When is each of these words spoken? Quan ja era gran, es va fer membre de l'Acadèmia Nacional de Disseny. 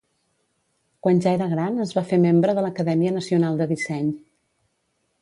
Quan 1.07 1.21
ja 1.25 1.33
era 1.39 1.47
gran, 1.51 1.77
es 1.85 1.93
va 1.99 2.05
fer 2.13 2.21
membre 2.25 2.57
de 2.61 2.65
l'Acadèmia 2.67 3.15
Nacional 3.21 3.63
de 3.63 3.71
Disseny. 3.75 4.13